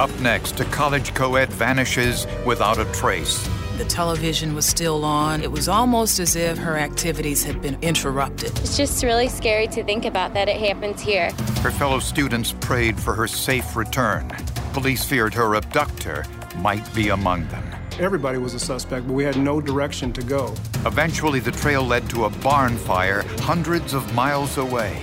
Up 0.00 0.18
next, 0.20 0.58
a 0.60 0.64
college 0.64 1.12
co 1.12 1.34
ed 1.34 1.50
vanishes 1.50 2.26
without 2.46 2.78
a 2.78 2.86
trace. 2.86 3.46
The 3.76 3.84
television 3.84 4.54
was 4.54 4.64
still 4.64 5.04
on. 5.04 5.42
It 5.42 5.52
was 5.52 5.68
almost 5.68 6.18
as 6.18 6.36
if 6.36 6.56
her 6.56 6.78
activities 6.78 7.44
had 7.44 7.60
been 7.60 7.76
interrupted. 7.82 8.58
It's 8.60 8.78
just 8.78 9.04
really 9.04 9.28
scary 9.28 9.66
to 9.68 9.84
think 9.84 10.06
about 10.06 10.32
that 10.32 10.48
it 10.48 10.56
happens 10.56 11.02
here. 11.02 11.32
Her 11.60 11.70
fellow 11.70 11.98
students 11.98 12.54
prayed 12.60 12.98
for 12.98 13.12
her 13.12 13.28
safe 13.28 13.76
return. 13.76 14.30
Police 14.72 15.04
feared 15.04 15.34
her 15.34 15.56
abductor 15.56 16.24
might 16.56 16.94
be 16.94 17.10
among 17.10 17.46
them. 17.48 17.62
Everybody 17.98 18.38
was 18.38 18.54
a 18.54 18.58
suspect, 18.58 19.06
but 19.06 19.12
we 19.12 19.24
had 19.24 19.36
no 19.36 19.60
direction 19.60 20.14
to 20.14 20.22
go. 20.22 20.54
Eventually, 20.86 21.40
the 21.40 21.52
trail 21.52 21.82
led 21.84 22.08
to 22.08 22.24
a 22.24 22.30
barn 22.30 22.78
fire 22.78 23.22
hundreds 23.40 23.92
of 23.92 24.14
miles 24.14 24.56
away. 24.56 25.02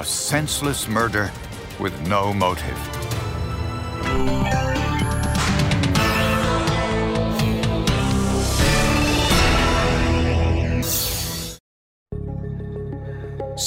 A 0.00 0.04
senseless 0.04 0.86
murder 0.86 1.32
with 1.80 1.98
no 2.06 2.34
motive. 2.34 2.93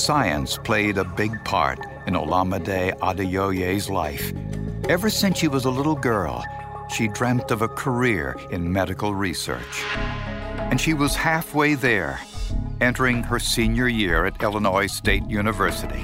Science 0.07 0.57
played 0.63 0.97
a 0.97 1.03
big 1.03 1.43
part 1.43 1.79
in 2.05 2.13
Olamide 2.13 2.97
Adeoye's 2.99 3.89
life. 3.89 4.31
Ever 4.87 5.09
since 5.09 5.37
she 5.37 5.49
was 5.49 5.65
a 5.65 5.69
little 5.69 5.95
girl, 5.95 6.45
she 6.95 7.09
dreamt 7.09 7.51
of 7.51 7.61
a 7.61 7.67
career 7.67 8.33
in 8.49 8.71
medical 8.71 9.13
research. 9.13 9.83
And 10.69 10.79
she 10.79 10.93
was 10.93 11.13
halfway 11.15 11.73
there, 11.73 12.21
entering 12.79 13.21
her 13.23 13.37
senior 13.37 13.89
year 13.89 14.25
at 14.25 14.41
Illinois 14.41 14.87
State 14.87 15.29
University. 15.29 16.03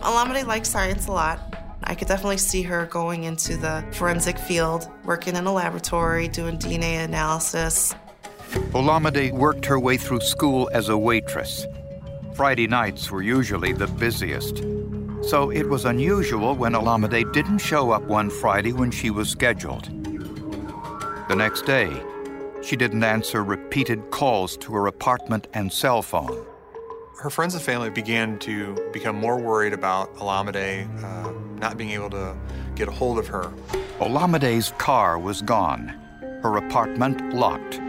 Olamide 0.00 0.46
likes 0.46 0.70
science 0.70 1.06
a 1.06 1.12
lot. 1.12 1.45
I 1.88 1.94
could 1.94 2.08
definitely 2.08 2.38
see 2.38 2.62
her 2.62 2.86
going 2.86 3.24
into 3.24 3.56
the 3.56 3.84
forensic 3.92 4.38
field, 4.38 4.90
working 5.04 5.36
in 5.36 5.46
a 5.46 5.52
laboratory, 5.52 6.26
doing 6.26 6.58
DNA 6.58 7.04
analysis. 7.04 7.94
Olamide 8.72 9.32
worked 9.32 9.64
her 9.66 9.78
way 9.78 9.96
through 9.96 10.20
school 10.20 10.68
as 10.72 10.88
a 10.88 10.98
waitress. 10.98 11.64
Friday 12.34 12.66
nights 12.66 13.10
were 13.10 13.22
usually 13.22 13.72
the 13.72 13.86
busiest. 13.86 14.58
So 15.22 15.50
it 15.50 15.68
was 15.68 15.84
unusual 15.84 16.56
when 16.56 16.72
Olamide 16.72 17.32
didn't 17.32 17.58
show 17.58 17.92
up 17.92 18.02
one 18.02 18.30
Friday 18.30 18.72
when 18.72 18.90
she 18.90 19.10
was 19.10 19.28
scheduled. 19.28 19.84
The 21.28 21.36
next 21.36 21.66
day, 21.66 21.90
she 22.62 22.74
didn't 22.74 23.04
answer 23.04 23.44
repeated 23.44 24.10
calls 24.10 24.56
to 24.58 24.72
her 24.74 24.88
apartment 24.88 25.46
and 25.54 25.72
cell 25.72 26.02
phone. 26.02 26.44
Her 27.18 27.30
friends 27.30 27.54
and 27.54 27.62
family 27.62 27.90
began 27.90 28.38
to 28.40 28.74
become 28.92 29.16
more 29.16 29.40
worried 29.40 29.72
about 29.72 30.14
Olamide 30.16 30.86
uh, 31.02 31.25
not 31.58 31.76
being 31.76 31.90
able 31.90 32.10
to 32.10 32.36
get 32.74 32.88
a 32.88 32.92
hold 32.92 33.18
of 33.18 33.26
her. 33.28 33.50
Olamide's 34.00 34.72
car 34.78 35.18
was 35.18 35.42
gone, 35.42 35.88
her 36.42 36.56
apartment 36.56 37.34
locked. 37.34 37.80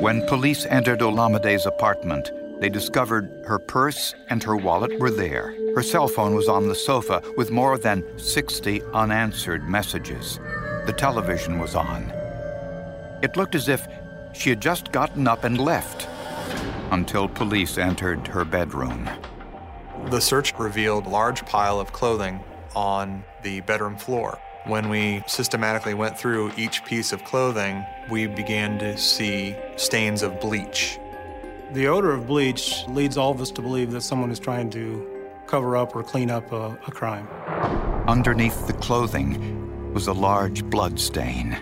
When 0.00 0.26
police 0.26 0.64
entered 0.66 1.00
Olamide's 1.00 1.66
apartment, 1.66 2.30
they 2.60 2.68
discovered 2.68 3.44
her 3.46 3.58
purse 3.58 4.14
and 4.30 4.42
her 4.42 4.56
wallet 4.56 4.98
were 4.98 5.10
there. 5.10 5.54
Her 5.74 5.82
cell 5.82 6.08
phone 6.08 6.34
was 6.34 6.48
on 6.48 6.68
the 6.68 6.74
sofa 6.74 7.22
with 7.36 7.50
more 7.50 7.78
than 7.78 8.04
60 8.18 8.82
unanswered 8.94 9.68
messages. 9.68 10.38
The 10.86 10.94
television 10.96 11.58
was 11.58 11.74
on. 11.74 12.12
It 13.22 13.36
looked 13.36 13.54
as 13.54 13.68
if 13.68 13.86
she 14.32 14.50
had 14.50 14.60
just 14.60 14.92
gotten 14.92 15.26
up 15.26 15.44
and 15.44 15.60
left 15.60 16.08
until 16.90 17.28
police 17.28 17.78
entered 17.78 18.26
her 18.28 18.44
bedroom. 18.44 19.08
The 20.10 20.20
search 20.20 20.54
revealed 20.58 21.06
a 21.06 21.10
large 21.10 21.44
pile 21.46 21.78
of 21.80 21.92
clothing 21.92 22.40
on 22.74 23.24
the 23.42 23.60
bedroom 23.62 23.96
floor. 23.96 24.38
When 24.64 24.88
we 24.88 25.22
systematically 25.26 25.94
went 25.94 26.18
through 26.18 26.52
each 26.56 26.84
piece 26.84 27.12
of 27.12 27.24
clothing, 27.24 27.84
we 28.10 28.26
began 28.26 28.78
to 28.78 28.96
see 28.98 29.56
stains 29.76 30.22
of 30.22 30.40
bleach 30.40 30.98
the 31.72 31.86
odor 31.86 32.12
of 32.12 32.26
bleach 32.26 32.86
leads 32.88 33.18
all 33.18 33.30
of 33.30 33.40
us 33.40 33.50
to 33.50 33.62
believe 33.62 33.90
that 33.92 34.00
someone 34.00 34.30
is 34.30 34.38
trying 34.38 34.70
to 34.70 35.06
cover 35.46 35.76
up 35.76 35.94
or 35.94 36.02
clean 36.02 36.30
up 36.30 36.50
a, 36.52 36.78
a 36.86 36.90
crime. 36.90 37.28
Underneath 38.08 38.66
the 38.66 38.72
clothing 38.74 39.92
was 39.92 40.06
a 40.06 40.12
large 40.12 40.64
blood 40.64 40.98
stain. 40.98 41.58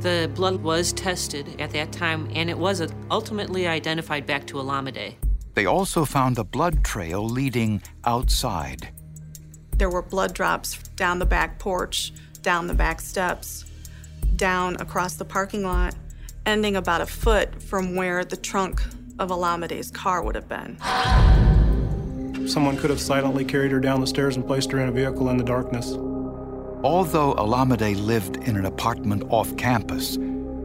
The 0.00 0.30
blood 0.34 0.62
was 0.62 0.92
tested 0.92 1.60
at 1.60 1.70
that 1.70 1.92
time, 1.92 2.30
and 2.34 2.48
it 2.48 2.58
was 2.58 2.82
ultimately 3.10 3.66
identified 3.66 4.26
back 4.26 4.46
to 4.46 4.56
Olamide. 4.56 5.14
They 5.54 5.66
also 5.66 6.04
found 6.04 6.38
a 6.38 6.44
blood 6.44 6.84
trail 6.84 7.24
leading 7.24 7.80
outside. 8.04 8.88
There 9.76 9.90
were 9.90 10.02
blood 10.02 10.34
drops 10.34 10.76
down 10.96 11.18
the 11.18 11.26
back 11.26 11.58
porch, 11.58 12.12
down 12.42 12.66
the 12.66 12.74
back 12.74 13.00
steps, 13.00 13.64
down 14.36 14.76
across 14.80 15.14
the 15.14 15.24
parking 15.24 15.62
lot, 15.64 15.94
ending 16.44 16.76
about 16.76 17.00
a 17.00 17.06
foot 17.06 17.62
from 17.62 17.94
where 17.94 18.24
the 18.24 18.36
trunk 18.36 18.82
of 19.18 19.30
Olamide's 19.30 19.90
car 19.90 20.22
would 20.22 20.34
have 20.34 20.48
been. 20.48 20.78
Someone 22.48 22.76
could 22.76 22.90
have 22.90 23.00
silently 23.00 23.44
carried 23.44 23.70
her 23.70 23.80
down 23.80 24.00
the 24.00 24.06
stairs 24.06 24.36
and 24.36 24.46
placed 24.46 24.70
her 24.72 24.80
in 24.80 24.88
a 24.88 24.92
vehicle 24.92 25.30
in 25.30 25.36
the 25.36 25.44
darkness. 25.44 25.92
Although 26.82 27.34
Olamide 27.34 27.96
lived 28.04 28.36
in 28.48 28.56
an 28.56 28.66
apartment 28.66 29.22
off 29.30 29.56
campus, 29.56 30.16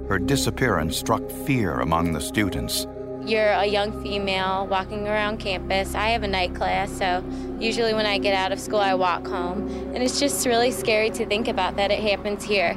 her 0.09 0.19
disappearance 0.19 0.97
struck 0.97 1.29
fear 1.45 1.79
among 1.79 2.11
the 2.11 2.19
students. 2.19 2.85
You're 3.29 3.51
a 3.51 3.65
young 3.67 4.01
female 4.01 4.65
walking 4.65 5.07
around 5.07 5.37
campus. 5.37 5.93
I 5.93 6.09
have 6.09 6.23
a 6.23 6.27
night 6.27 6.55
class, 6.55 6.91
so 6.91 7.23
usually 7.59 7.93
when 7.93 8.07
I 8.07 8.17
get 8.17 8.33
out 8.33 8.51
of 8.51 8.59
school, 8.59 8.79
I 8.79 8.95
walk 8.95 9.27
home. 9.27 9.67
And 9.93 10.01
it's 10.01 10.19
just 10.19 10.47
really 10.47 10.71
scary 10.71 11.11
to 11.11 11.27
think 11.27 11.47
about 11.47 11.75
that 11.75 11.91
it 11.91 11.99
happens 11.99 12.43
here. 12.43 12.75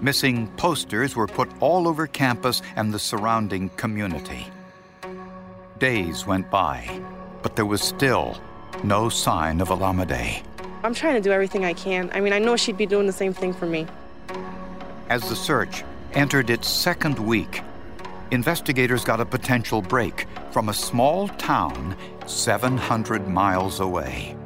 Missing 0.00 0.48
posters 0.56 1.14
were 1.14 1.28
put 1.28 1.48
all 1.60 1.86
over 1.86 2.08
campus 2.08 2.62
and 2.74 2.92
the 2.92 2.98
surrounding 2.98 3.68
community. 3.76 4.48
Days 5.78 6.26
went 6.26 6.50
by, 6.50 7.00
but 7.40 7.54
there 7.54 7.64
was 7.64 7.80
still 7.80 8.40
no 8.82 9.08
sign 9.08 9.60
of 9.60 9.68
Olamide. 9.68 10.42
I'm 10.82 10.94
trying 10.94 11.14
to 11.14 11.20
do 11.20 11.30
everything 11.30 11.64
I 11.64 11.74
can. 11.74 12.10
I 12.12 12.18
mean, 12.18 12.32
I 12.32 12.40
know 12.40 12.56
she'd 12.56 12.76
be 12.76 12.86
doing 12.86 13.06
the 13.06 13.12
same 13.12 13.32
thing 13.32 13.52
for 13.52 13.66
me. 13.66 13.86
As 15.08 15.28
the 15.28 15.36
search 15.36 15.84
entered 16.14 16.50
its 16.50 16.66
second 16.66 17.20
week, 17.20 17.62
investigators 18.30 19.04
got 19.04 19.20
a 19.20 19.26
potential 19.26 19.82
break 19.82 20.26
from 20.52 20.68
a 20.68 20.74
small 20.74 21.28
town 21.28 21.96
700 22.26 23.26
miles 23.26 23.80
away. 23.80 24.36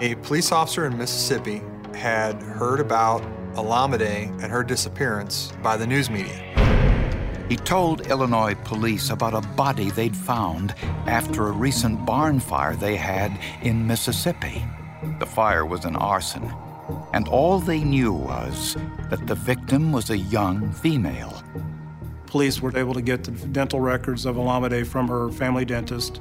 A 0.00 0.14
police 0.16 0.50
officer 0.52 0.86
in 0.86 0.96
Mississippi 0.96 1.62
had 1.94 2.40
heard 2.42 2.80
about 2.80 3.22
Olamide 3.54 4.30
and 4.42 4.52
her 4.52 4.64
disappearance 4.64 5.52
by 5.62 5.76
the 5.76 5.86
news 5.86 6.10
media. 6.10 6.46
He 7.48 7.56
told 7.56 8.06
Illinois 8.06 8.54
police 8.64 9.10
about 9.10 9.34
a 9.34 9.40
body 9.40 9.90
they'd 9.90 10.16
found 10.16 10.74
after 11.06 11.48
a 11.48 11.52
recent 11.52 12.06
barn 12.06 12.38
fire 12.38 12.76
they 12.76 12.96
had 12.96 13.36
in 13.62 13.86
Mississippi. 13.86 14.64
The 15.18 15.26
fire 15.26 15.66
was 15.66 15.84
an 15.84 15.96
arson, 15.96 16.52
and 17.12 17.26
all 17.28 17.58
they 17.58 17.82
knew 17.82 18.12
was 18.12 18.76
that 19.08 19.26
the 19.26 19.34
victim 19.34 19.90
was 19.90 20.10
a 20.10 20.18
young 20.18 20.72
female. 20.72 21.42
Police 22.30 22.62
were 22.62 22.76
able 22.78 22.94
to 22.94 23.02
get 23.02 23.24
the 23.24 23.32
dental 23.48 23.80
records 23.80 24.24
of 24.24 24.36
Olamide 24.36 24.86
from 24.86 25.08
her 25.08 25.32
family 25.32 25.64
dentist. 25.64 26.20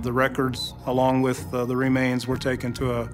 The 0.00 0.10
records, 0.10 0.72
along 0.86 1.20
with 1.20 1.52
uh, 1.52 1.66
the 1.66 1.76
remains, 1.76 2.26
were 2.26 2.38
taken 2.38 2.72
to 2.72 2.94
a 2.94 3.10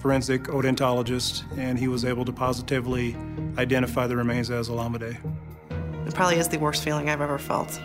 forensic 0.00 0.44
odontologist, 0.44 1.44
and 1.58 1.78
he 1.78 1.88
was 1.88 2.06
able 2.06 2.24
to 2.24 2.32
positively 2.32 3.14
identify 3.58 4.06
the 4.06 4.16
remains 4.16 4.50
as 4.50 4.70
Olamide. 4.70 5.18
It 6.06 6.14
probably 6.14 6.38
is 6.38 6.48
the 6.48 6.58
worst 6.58 6.82
feeling 6.82 7.10
I've 7.10 7.20
ever 7.20 7.36
felt. 7.36 7.78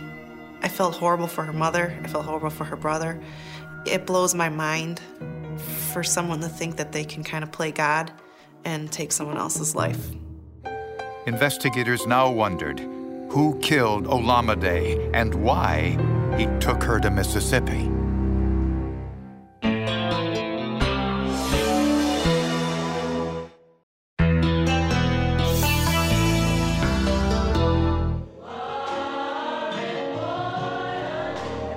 I 0.61 0.69
felt 0.69 0.95
horrible 0.95 1.27
for 1.27 1.43
her 1.43 1.51
mother. 1.51 1.93
I 2.01 2.07
felt 2.07 2.23
horrible 2.23 2.51
for 2.51 2.63
her 2.63 2.77
brother. 2.77 3.21
It 3.85 4.05
blows 4.05 4.33
my 4.33 4.47
mind 4.47 5.01
for 5.91 6.03
someone 6.03 6.39
to 6.39 6.47
think 6.47 6.77
that 6.77 6.93
they 6.93 7.03
can 7.03 7.21
kind 7.21 7.43
of 7.43 7.51
play 7.51 7.73
God 7.73 8.13
and 8.63 8.89
take 8.89 9.11
someone 9.11 9.37
else's 9.37 9.75
life. 9.75 10.07
Investigators 11.25 12.07
now 12.07 12.31
wondered 12.31 12.79
who 13.35 13.59
killed 13.59 14.05
Olamide 14.05 15.11
and 15.13 15.35
why 15.35 15.89
he 16.37 16.45
took 16.61 16.81
her 16.81 17.01
to 17.01 17.11
Mississippi. 17.11 17.91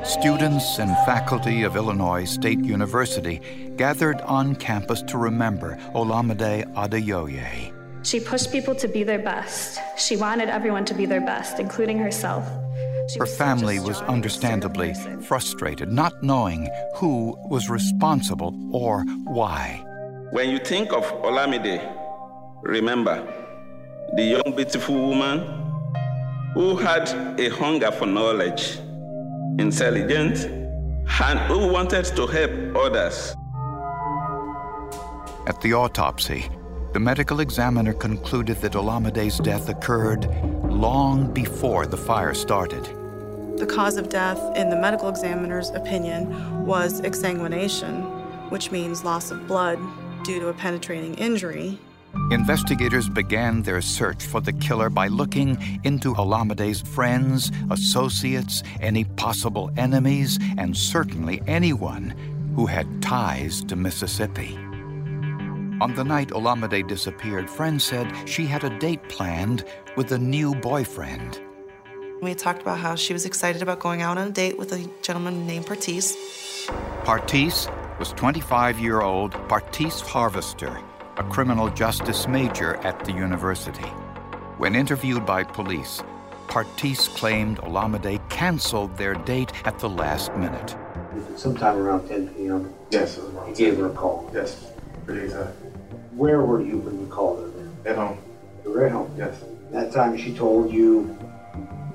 Students 0.04 0.78
and 0.78 0.96
faculty 1.04 1.64
of 1.64 1.74
Illinois 1.74 2.24
State 2.24 2.60
University 2.60 3.40
gathered 3.76 4.20
on 4.20 4.54
campus 4.54 5.02
to 5.02 5.18
remember 5.18 5.76
Olamide 5.92 6.72
Adeoye. 6.74 7.77
She 8.02 8.20
pushed 8.20 8.52
people 8.52 8.74
to 8.76 8.88
be 8.88 9.02
their 9.04 9.18
best. 9.18 9.78
She 9.96 10.16
wanted 10.16 10.48
everyone 10.48 10.84
to 10.86 10.94
be 10.94 11.06
their 11.06 11.20
best, 11.20 11.58
including 11.58 11.98
herself. 11.98 12.44
She 13.10 13.18
Her 13.18 13.26
family 13.26 13.80
was 13.80 14.00
understandably 14.02 14.94
frustrated, 15.22 15.90
not 15.90 16.22
knowing 16.22 16.68
who 16.96 17.36
was 17.48 17.68
responsible 17.68 18.54
or 18.72 19.04
why. 19.24 19.84
When 20.30 20.50
you 20.50 20.58
think 20.58 20.92
of 20.92 21.04
Olamide, 21.22 21.98
Remember, 22.62 23.24
the 24.16 24.22
young, 24.24 24.54
beautiful 24.56 25.08
woman 25.08 25.38
who 26.54 26.76
had 26.76 27.08
a 27.38 27.48
hunger 27.50 27.92
for 27.92 28.04
knowledge, 28.04 28.78
intelligent, 29.58 30.44
and 31.20 31.38
who 31.46 31.68
wanted 31.68 32.04
to 32.04 32.26
help 32.26 32.50
others. 32.76 33.34
At 35.46 35.60
the 35.62 35.72
autopsy, 35.72 36.50
the 36.92 37.00
medical 37.00 37.40
examiner 37.40 37.92
concluded 37.92 38.60
that 38.62 38.72
Olamide's 38.72 39.38
death 39.38 39.68
occurred 39.68 40.26
long 40.64 41.32
before 41.32 41.86
the 41.86 41.96
fire 41.96 42.34
started. 42.34 42.84
The 43.58 43.66
cause 43.66 43.96
of 43.96 44.08
death, 44.08 44.38
in 44.56 44.70
the 44.70 44.76
medical 44.76 45.08
examiner's 45.08 45.70
opinion, 45.70 46.64
was 46.64 47.00
exsanguination, 47.02 48.50
which 48.50 48.70
means 48.70 49.04
loss 49.04 49.30
of 49.30 49.46
blood 49.46 49.78
due 50.24 50.40
to 50.40 50.48
a 50.48 50.54
penetrating 50.54 51.14
injury. 51.16 51.78
Investigators 52.30 53.08
began 53.08 53.62
their 53.62 53.82
search 53.82 54.24
for 54.24 54.40
the 54.40 54.52
killer 54.52 54.88
by 54.88 55.08
looking 55.08 55.80
into 55.84 56.14
Olamide's 56.14 56.80
friends, 56.80 57.52
associates, 57.70 58.62
any 58.80 59.04
possible 59.04 59.70
enemies, 59.76 60.38
and 60.56 60.76
certainly 60.76 61.42
anyone 61.46 62.14
who 62.54 62.66
had 62.66 63.02
ties 63.02 63.62
to 63.64 63.76
Mississippi. 63.76 64.58
On 65.80 65.94
the 65.94 66.02
night 66.02 66.30
Olamide 66.30 66.88
disappeared, 66.88 67.48
friends 67.48 67.84
said 67.84 68.12
she 68.28 68.46
had 68.46 68.64
a 68.64 68.78
date 68.80 69.08
planned 69.08 69.64
with 69.96 70.10
a 70.10 70.18
new 70.18 70.52
boyfriend. 70.56 71.40
We 72.20 72.34
talked 72.34 72.62
about 72.62 72.80
how 72.80 72.96
she 72.96 73.12
was 73.12 73.24
excited 73.24 73.62
about 73.62 73.78
going 73.78 74.02
out 74.02 74.18
on 74.18 74.26
a 74.26 74.30
date 74.32 74.58
with 74.58 74.72
a 74.72 74.90
gentleman 75.02 75.46
named 75.46 75.66
Partis. 75.66 76.16
Partis 77.04 77.68
was 78.00 78.12
25 78.14 78.80
year 78.80 79.02
old 79.02 79.30
Partis 79.48 80.00
Harvester, 80.00 80.80
a 81.16 81.22
criminal 81.22 81.68
justice 81.70 82.26
major 82.26 82.74
at 82.78 83.04
the 83.04 83.12
university. 83.12 83.88
When 84.58 84.74
interviewed 84.74 85.24
by 85.24 85.44
police, 85.44 86.02
Partis 86.48 87.06
claimed 87.06 87.58
Olamide 87.58 88.28
canceled 88.30 88.96
their 88.96 89.14
date 89.14 89.52
at 89.64 89.78
the 89.78 89.88
last 89.88 90.34
minute. 90.34 90.74
Sometime 91.36 91.76
around 91.76 92.08
10 92.08 92.34
p.m. 92.34 92.74
Yes, 92.90 93.20
he 93.46 93.52
gave 93.54 93.76
her 93.76 93.86
a 93.86 93.90
call. 93.90 94.28
Yes, 94.34 94.72
pretty 95.06 95.26
exact. 95.26 95.67
Where 96.18 96.40
were 96.40 96.60
you 96.60 96.78
when 96.78 96.98
you 96.98 97.06
called 97.06 97.38
her? 97.38 97.88
At 97.88 97.94
home. 97.94 98.18
You 98.64 98.72
were 98.72 98.84
at 98.86 98.90
home. 98.90 99.14
Yes. 99.16 99.40
That 99.70 99.92
time 99.92 100.18
she 100.18 100.34
told 100.34 100.72
you 100.72 101.16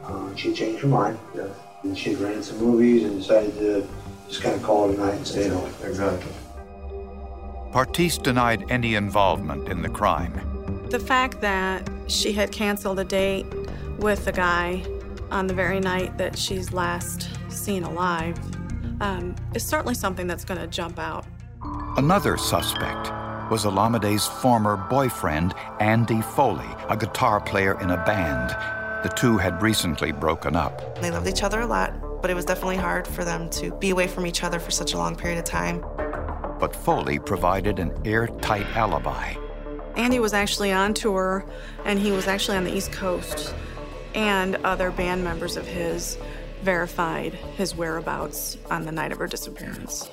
uh, 0.01 0.33
she 0.37 0.53
changed 0.53 0.81
her 0.81 0.87
mind. 0.87 1.19
Yes. 1.35 1.49
And 1.83 1.97
she 1.97 2.15
ran 2.15 2.41
some 2.41 2.57
movies 2.59 3.03
and 3.03 3.19
decided 3.19 3.53
to 3.55 3.85
just 4.29 4.41
kind 4.41 4.55
of 4.55 4.63
call 4.63 4.89
it 4.89 4.97
a 4.97 4.97
night 4.97 5.15
and 5.15 5.27
stay 5.27 5.49
home. 5.49 5.69
Exactly. 5.83 6.31
Partis 7.73 8.17
denied 8.17 8.63
any 8.71 8.95
involvement 8.95 9.67
in 9.67 9.81
the 9.81 9.89
crime. 9.89 10.87
The 10.89 10.99
fact 11.01 11.41
that 11.41 11.89
she 12.07 12.31
had 12.31 12.49
canceled 12.49 12.99
a 12.99 13.03
date 13.03 13.45
with 13.97 14.23
the 14.23 14.31
guy 14.31 14.85
on 15.31 15.47
the 15.47 15.53
very 15.53 15.81
night 15.81 16.17
that 16.17 16.37
she's 16.37 16.71
last 16.71 17.27
seen 17.49 17.83
alive 17.83 18.39
um, 19.01 19.35
is 19.53 19.65
certainly 19.65 19.95
something 19.95 20.27
that's 20.27 20.45
going 20.45 20.61
to 20.61 20.67
jump 20.67 20.97
out. 20.97 21.25
Another 21.97 22.37
suspect 22.37 23.11
was 23.49 23.65
Olamide's 23.65 24.27
former 24.27 24.77
boyfriend, 24.77 25.53
Andy 25.79 26.21
Foley, 26.21 26.69
a 26.89 26.97
guitar 26.97 27.41
player 27.41 27.79
in 27.81 27.89
a 27.91 27.97
band. 28.05 28.49
The 29.03 29.09
two 29.09 29.37
had 29.37 29.61
recently 29.61 30.11
broken 30.11 30.55
up. 30.55 30.99
They 31.01 31.11
loved 31.11 31.27
each 31.27 31.43
other 31.43 31.61
a 31.61 31.67
lot, 31.67 32.21
but 32.21 32.31
it 32.31 32.35
was 32.35 32.45
definitely 32.45 32.77
hard 32.77 33.05
for 33.05 33.25
them 33.25 33.49
to 33.51 33.71
be 33.75 33.89
away 33.89 34.07
from 34.07 34.25
each 34.25 34.43
other 34.43 34.59
for 34.59 34.71
such 34.71 34.93
a 34.93 34.97
long 34.97 35.15
period 35.15 35.39
of 35.39 35.45
time. 35.45 35.83
But 36.59 36.75
Foley 36.75 37.19
provided 37.19 37.79
an 37.79 37.91
airtight 38.05 38.65
alibi. 38.75 39.33
Andy 39.95 40.19
was 40.19 40.33
actually 40.33 40.71
on 40.71 40.93
tour, 40.93 41.45
and 41.85 41.99
he 41.99 42.11
was 42.11 42.27
actually 42.27 42.57
on 42.57 42.63
the 42.63 42.73
East 42.73 42.91
Coast, 42.91 43.53
and 44.15 44.55
other 44.57 44.89
band 44.89 45.23
members 45.23 45.57
of 45.57 45.67
his 45.67 46.17
verified 46.61 47.33
his 47.33 47.75
whereabouts 47.75 48.57
on 48.71 48.85
the 48.85 48.91
night 48.91 49.11
of 49.11 49.17
her 49.17 49.27
disappearance. 49.27 50.09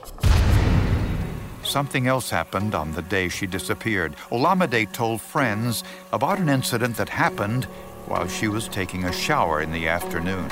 Something 1.71 2.09
else 2.09 2.31
happened 2.31 2.75
on 2.75 2.91
the 2.91 3.03
day 3.03 3.29
she 3.29 3.47
disappeared. 3.47 4.17
Olamide 4.33 4.93
told 4.93 5.21
friends 5.21 5.85
about 6.13 6.41
an 6.41 6.49
incident 6.49 6.97
that 6.97 7.09
happened 7.09 7.67
while 8.07 8.27
she 8.27 8.49
was 8.49 8.67
taking 8.67 9.05
a 9.05 9.13
shower 9.13 9.61
in 9.63 9.71
the 9.71 9.87
afternoon. 9.87 10.51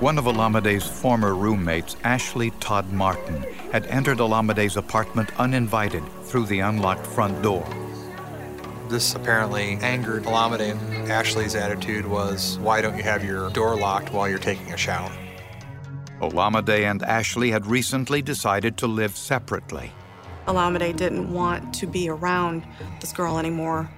One 0.00 0.18
of 0.18 0.26
Olamide's 0.26 0.86
former 0.86 1.34
roommates, 1.34 1.96
Ashley 2.04 2.50
Todd 2.60 2.92
Martin, 2.92 3.42
had 3.72 3.86
entered 3.86 4.18
Olamide's 4.18 4.76
apartment 4.76 5.30
uninvited 5.40 6.04
through 6.24 6.44
the 6.44 6.60
unlocked 6.60 7.06
front 7.06 7.40
door. 7.40 7.66
This 8.90 9.14
apparently 9.14 9.78
angered 9.80 10.24
Olamide. 10.24 10.76
Ashley's 11.08 11.54
attitude 11.54 12.04
was, 12.04 12.58
Why 12.58 12.82
don't 12.82 12.98
you 12.98 13.02
have 13.02 13.24
your 13.24 13.48
door 13.48 13.76
locked 13.76 14.12
while 14.12 14.28
you're 14.28 14.38
taking 14.38 14.74
a 14.74 14.76
shower? 14.76 15.10
Olamide 16.30 16.90
and 16.90 17.02
Ashley 17.02 17.50
had 17.50 17.66
recently 17.66 18.22
decided 18.22 18.76
to 18.78 18.86
live 18.86 19.16
separately. 19.16 19.92
Olamide 20.46 20.96
didn't 20.96 21.32
want 21.32 21.74
to 21.74 21.86
be 21.86 22.08
around 22.08 22.66
this 23.00 23.12
girl 23.12 23.38
anymore. 23.38 23.88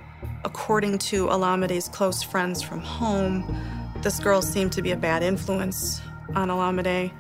According 0.45 0.99
to 0.99 1.27
Olamide's 1.27 1.89
close 1.89 2.23
friends 2.23 2.63
from 2.63 2.81
home, 2.81 3.45
this 4.03 4.21
girl 4.21 4.43
seemed 4.43 4.73
to 4.73 4.83
be 4.83 4.93
a 4.93 4.97
bad 4.97 5.23
influence 5.23 6.01
on 6.35 6.49
Olamide, 6.49 7.13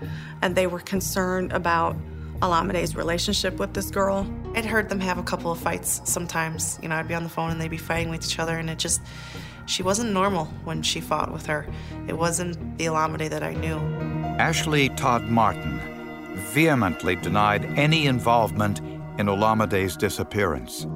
and 0.43 0.55
they 0.55 0.67
were 0.67 0.81
concerned 0.81 1.53
about 1.53 1.97
Olamide's 2.41 2.95
relationship 2.95 3.59
with 3.59 3.73
this 3.75 3.91
girl. 3.91 4.27
I'd 4.55 4.65
heard 4.65 4.89
them 4.89 5.01
have 5.01 5.19
a 5.19 5.23
couple 5.23 5.51
of 5.51 5.59
fights 5.59 6.03
sometimes. 6.05 6.79
You 6.83 6.89
know, 6.89 6.97
I'd 6.97 7.09
be 7.09 7.15
on 7.15 7.23
the 7.23 7.29
phone 7.29 7.51
and 7.51 7.61
they'd 7.61 7.71
be 7.71 7.79
fighting 7.79 8.11
with 8.11 8.25
each 8.25 8.39
other, 8.39 8.57
and 8.57 8.69
it 8.71 8.79
just, 8.79 9.01
she 9.67 9.83
wasn't 9.83 10.13
normal 10.13 10.47
when 10.65 10.83
she 10.83 11.01
fought 11.01 11.33
with 11.33 11.47
her. 11.47 11.67
It 12.09 12.17
wasn't 12.17 12.79
the 12.79 12.87
Olamide 12.87 13.31
that 13.31 13.43
I 13.43 13.55
knew. 13.55 14.16
Ashley 14.39 14.91
Todd 14.91 15.25
Martin 15.25 15.81
vehemently 16.53 17.17
denied 17.17 17.65
any 17.79 18.07
involvement 18.07 18.81
in 19.19 19.29
Olamide's 19.29 19.97
disappearance. 19.97 20.87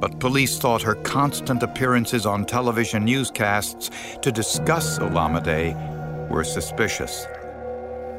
But 0.00 0.18
police 0.18 0.58
thought 0.58 0.82
her 0.82 0.96
constant 0.96 1.62
appearances 1.62 2.26
on 2.26 2.44
television 2.44 3.04
newscasts 3.04 3.90
to 4.22 4.32
discuss 4.32 4.98
Olamide 4.98 6.28
were 6.28 6.42
suspicious. 6.42 7.26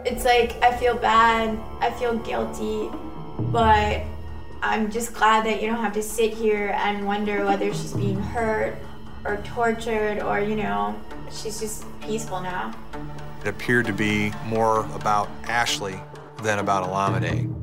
It's 0.06 0.24
like 0.24 0.56
I 0.64 0.72
feel 0.78 0.96
bad, 0.96 1.60
I 1.82 1.92
feel 1.92 2.18
guilty, 2.20 2.90
but 3.52 4.04
I'm 4.62 4.90
just 4.90 5.14
glad 5.14 5.46
that 5.48 5.62
you 5.62 5.68
don't 5.68 5.84
have 5.84 5.94
to 5.94 6.04
sit 6.04 6.34
here 6.34 6.74
and 6.78 7.06
wonder 7.06 7.44
whether 7.44 7.74
she's 7.74 7.92
being 7.92 8.22
hurt 8.22 8.78
or 9.26 9.36
tortured 9.44 10.22
or, 10.22 10.40
you 10.40 10.56
know, 10.56 10.96
she's 11.30 11.60
just 11.60 11.84
peaceful 12.00 12.40
now. 12.40 12.74
It 13.42 13.48
appeared 13.48 13.86
to 13.86 13.94
be 13.94 14.32
more 14.46 14.86
about 14.94 15.30
Ashley 15.46 16.00
than 16.44 16.60
about 16.60 16.90
Olamide. 16.90 17.56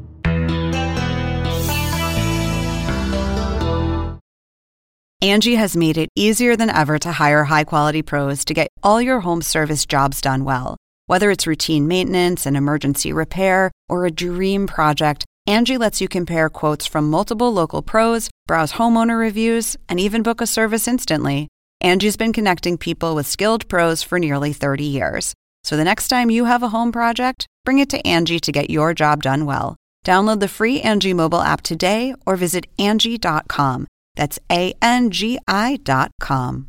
Angie 5.23 5.56
has 5.56 5.76
made 5.76 5.97
it 5.97 6.09
easier 6.14 6.56
than 6.56 6.71
ever 6.71 6.99
to 6.99 7.11
hire 7.12 7.45
high 7.45 7.64
quality 7.64 8.02
pros 8.02 8.45
to 8.45 8.54
get 8.54 8.68
all 8.83 9.00
your 9.02 9.21
home 9.21 9.42
service 9.42 9.85
jobs 9.85 10.21
done 10.21 10.45
well. 10.45 10.76
Whether 11.06 11.30
it's 11.30 11.47
routine 11.47 11.88
maintenance, 11.88 12.47
an 12.47 12.54
emergency 12.54 13.12
repair, 13.12 13.71
or 13.88 14.06
a 14.06 14.11
dream 14.11 14.66
project, 14.66 15.25
Angie 15.47 15.78
lets 15.78 16.00
you 16.00 16.09
compare 16.09 16.49
quotes 16.49 16.87
from 16.87 17.11
multiple 17.11 17.52
local 17.52 17.80
pros, 17.83 18.28
browse 18.47 18.73
homeowner 18.73 19.18
reviews, 19.18 19.76
and 19.88 19.99
even 19.99 20.23
book 20.23 20.40
a 20.40 20.47
service 20.47 20.88
instantly. 20.88 21.49
Angie's 21.80 22.16
been 22.16 22.33
connecting 22.33 22.76
people 22.76 23.14
with 23.14 23.26
skilled 23.26 23.68
pros 23.68 24.02
for 24.02 24.18
nearly 24.18 24.52
30 24.52 24.85
years. 24.85 25.35
So 25.66 25.76
the 25.76 25.82
next 25.82 26.06
time 26.06 26.30
you 26.30 26.44
have 26.44 26.62
a 26.62 26.68
home 26.68 26.92
project, 26.92 27.49
bring 27.64 27.80
it 27.80 27.90
to 27.90 28.06
Angie 28.06 28.38
to 28.38 28.52
get 28.52 28.70
your 28.70 28.94
job 28.94 29.25
done 29.25 29.46
well. 29.46 29.75
Download 30.06 30.38
the 30.38 30.46
free 30.46 30.80
Angie 30.80 31.12
mobile 31.12 31.42
app 31.42 31.61
today 31.61 32.14
or 32.25 32.37
visit 32.37 32.66
Angie.com. 32.78 33.88
That's 34.14 34.38
A 34.49 34.75
N 34.80 35.11
G 35.11 35.40
I.com. 35.49 36.68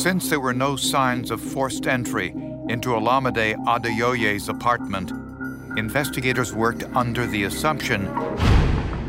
Since 0.00 0.30
there 0.30 0.40
were 0.40 0.54
no 0.54 0.76
signs 0.76 1.30
of 1.30 1.42
forced 1.42 1.86
entry 1.86 2.28
into 2.70 2.88
Olamide 2.88 3.54
Adeyoye's 3.66 4.48
apartment, 4.48 5.12
investigators 5.76 6.54
worked 6.54 6.84
under 6.94 7.26
the 7.26 7.44
assumption 7.44 8.06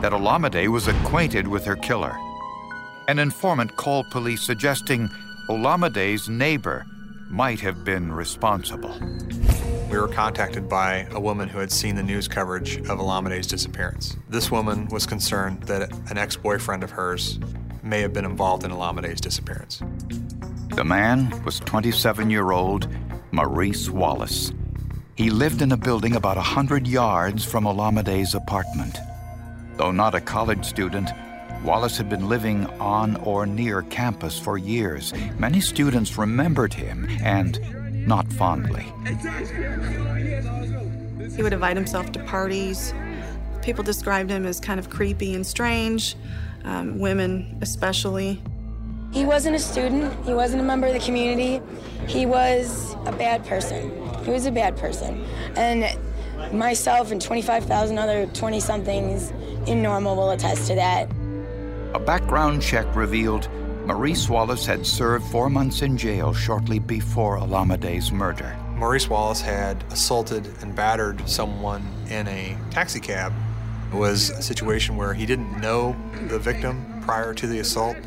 that 0.01 0.11
Olamide 0.11 0.67
was 0.67 0.89
acquainted 0.89 1.47
with 1.47 1.63
her 1.63 1.77
killer. 1.77 2.13
An 3.07 3.19
informant 3.19 3.77
called 3.77 4.05
police 4.11 4.41
suggesting 4.41 5.07
Olamide's 5.47 6.27
neighbor 6.27 6.85
might 7.29 7.61
have 7.61 7.85
been 7.85 8.11
responsible. 8.11 8.93
We 9.89 9.97
were 9.97 10.09
contacted 10.09 10.67
by 10.67 11.07
a 11.11 11.21
woman 11.21 11.47
who 11.47 11.59
had 11.59 11.71
seen 11.71 11.95
the 11.95 12.03
news 12.03 12.27
coverage 12.27 12.79
of 12.79 12.99
Olamide's 12.99 13.47
disappearance. 13.47 14.17
This 14.27 14.51
woman 14.51 14.87
was 14.87 15.05
concerned 15.05 15.63
that 15.63 15.89
an 16.11 16.17
ex 16.17 16.35
boyfriend 16.35 16.83
of 16.83 16.91
hers 16.91 17.39
may 17.81 18.01
have 18.01 18.11
been 18.11 18.25
involved 18.25 18.65
in 18.65 18.71
Olamide's 18.71 19.21
disappearance. 19.21 19.81
The 20.75 20.85
man 20.85 21.43
was 21.43 21.59
27 21.59 22.29
year 22.29 22.51
old 22.51 22.87
Maurice 23.31 23.89
Wallace. 23.89 24.53
He 25.15 25.29
lived 25.29 25.61
in 25.61 25.73
a 25.73 25.77
building 25.77 26.15
about 26.15 26.37
100 26.37 26.87
yards 26.87 27.43
from 27.43 27.65
Olamide's 27.65 28.33
apartment. 28.33 28.97
Though 29.75 29.91
not 29.91 30.15
a 30.15 30.21
college 30.21 30.63
student, 30.63 31.09
Wallace 31.65 31.97
had 31.97 32.09
been 32.09 32.29
living 32.29 32.65
on 32.79 33.17
or 33.17 33.45
near 33.45 33.81
campus 33.83 34.39
for 34.39 34.57
years. 34.57 35.13
Many 35.37 35.59
students 35.59 36.17
remembered 36.17 36.73
him, 36.73 37.07
and 37.21 37.59
not 38.07 38.31
fondly. 38.31 38.85
He 41.35 41.43
would 41.43 41.53
invite 41.53 41.75
himself 41.75 42.11
to 42.13 42.23
parties. 42.23 42.93
People 43.61 43.83
described 43.83 44.31
him 44.31 44.45
as 44.45 44.59
kind 44.59 44.79
of 44.79 44.89
creepy 44.89 45.35
and 45.35 45.45
strange, 45.45 46.15
um, 46.63 46.97
women 46.97 47.57
especially. 47.61 48.41
He 49.11 49.25
wasn't 49.25 49.57
a 49.57 49.59
student, 49.59 50.13
he 50.25 50.33
wasn't 50.33 50.61
a 50.61 50.65
member 50.65 50.87
of 50.87 50.93
the 50.93 50.99
community. 50.99 51.61
He 52.07 52.25
was 52.25 52.95
a 53.05 53.11
bad 53.11 53.45
person. 53.45 53.91
He 54.23 54.31
was 54.31 54.45
a 54.45 54.51
bad 54.51 54.77
person. 54.77 55.25
And 55.57 55.97
myself 56.53 57.11
and 57.11 57.21
25,000 57.21 57.97
other 57.97 58.25
20 58.27 58.59
somethings 58.61 59.31
in 59.67 59.81
Normal 59.81 60.15
will 60.15 60.31
attest 60.31 60.67
to 60.67 60.75
that. 60.75 61.11
A 61.93 61.99
background 61.99 62.61
check 62.61 62.95
revealed 62.95 63.49
Maurice 63.85 64.29
Wallace 64.29 64.65
had 64.65 64.87
served 64.87 65.25
four 65.25 65.49
months 65.49 65.81
in 65.81 65.97
jail 65.97 66.33
shortly 66.33 66.79
before 66.79 67.37
Olamide's 67.37 68.13
murder. 68.13 68.57
Maurice 68.77 69.09
Wallace 69.09 69.41
had 69.41 69.83
assaulted 69.91 70.47
and 70.61 70.73
battered 70.73 71.27
someone 71.27 71.85
in 72.09 72.29
a 72.29 72.57
taxicab. 72.69 73.33
It 73.91 73.97
was 73.97 74.29
a 74.29 74.41
situation 74.41 74.95
where 74.95 75.13
he 75.13 75.25
didn't 75.25 75.59
know 75.59 75.97
the 76.29 76.39
victim 76.39 76.90
prior 77.01 77.33
to 77.33 77.47
the 77.47 77.59
assault, 77.59 77.97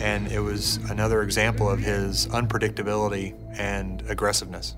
and 0.00 0.30
it 0.30 0.40
was 0.40 0.76
another 0.90 1.22
example 1.22 1.68
of 1.68 1.78
his 1.78 2.26
unpredictability 2.28 3.34
and 3.58 4.02
aggressiveness. 4.08 4.76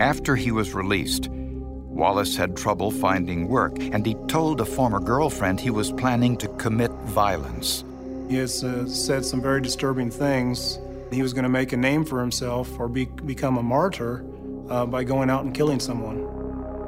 After 0.00 0.36
he 0.36 0.50
was 0.50 0.72
released, 0.72 1.28
Wallace 1.28 2.36
had 2.36 2.56
trouble 2.56 2.90
finding 2.90 3.48
work, 3.48 3.78
and 3.78 4.06
he 4.06 4.14
told 4.28 4.60
a 4.60 4.64
former 4.64 5.00
girlfriend 5.00 5.60
he 5.60 5.70
was 5.70 5.92
planning 5.92 6.36
to 6.38 6.48
commit 6.48 6.90
violence. 7.04 7.84
He 8.28 8.36
has 8.36 8.64
uh, 8.64 8.86
said 8.86 9.24
some 9.24 9.42
very 9.42 9.60
disturbing 9.60 10.10
things. 10.10 10.78
He 11.12 11.20
was 11.20 11.32
going 11.32 11.42
to 11.42 11.50
make 11.50 11.72
a 11.72 11.76
name 11.76 12.04
for 12.04 12.20
himself 12.20 12.78
or 12.78 12.88
be, 12.88 13.04
become 13.04 13.58
a 13.58 13.62
martyr 13.62 14.24
uh, 14.70 14.86
by 14.86 15.04
going 15.04 15.28
out 15.28 15.44
and 15.44 15.52
killing 15.52 15.80
someone. 15.80 16.22